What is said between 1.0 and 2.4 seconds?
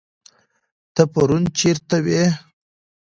پرون چيرته وي